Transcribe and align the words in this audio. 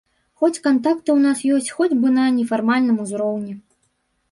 Хоць 0.43 0.61
кантакты 0.67 1.09
ў 1.15 1.19
нас 1.25 1.43
ёсць, 1.57 1.73
хоць 1.77 1.97
бы 2.01 2.15
на 2.17 2.25
нефармальным 2.39 2.97
узроўні. 3.07 3.53